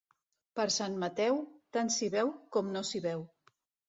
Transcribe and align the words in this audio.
Per 0.59 0.63
Sant 0.75 0.95
Mateu, 1.03 1.37
tant 1.77 1.91
s'hi 1.97 2.09
veu 2.15 2.31
com 2.57 2.73
no 2.77 2.83
s'hi 2.89 3.03
veu. 3.05 3.23